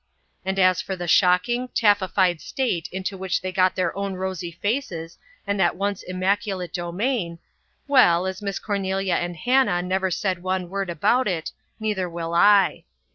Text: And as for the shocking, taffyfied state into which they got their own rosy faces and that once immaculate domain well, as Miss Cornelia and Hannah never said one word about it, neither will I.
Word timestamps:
And 0.43 0.57
as 0.57 0.81
for 0.81 0.95
the 0.95 1.07
shocking, 1.07 1.67
taffyfied 1.75 2.41
state 2.41 2.89
into 2.91 3.15
which 3.15 3.39
they 3.41 3.51
got 3.51 3.75
their 3.75 3.95
own 3.95 4.15
rosy 4.15 4.51
faces 4.51 5.19
and 5.45 5.59
that 5.59 5.75
once 5.75 6.01
immaculate 6.01 6.73
domain 6.73 7.37
well, 7.87 8.25
as 8.25 8.41
Miss 8.41 8.57
Cornelia 8.57 9.13
and 9.17 9.37
Hannah 9.37 9.83
never 9.83 10.09
said 10.09 10.41
one 10.41 10.71
word 10.71 10.89
about 10.89 11.27
it, 11.27 11.51
neither 11.79 12.09
will 12.09 12.33
I. 12.33 12.85